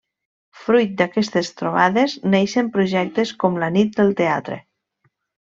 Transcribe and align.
Fruit 0.61 0.95
d’aquestes 1.01 1.51
trobades 1.59 2.17
neixen 2.37 2.73
projectes 2.79 3.37
com 3.45 3.63
La 3.65 3.73
Nit 3.77 3.97
del 4.01 4.11
Teatre. 4.23 4.63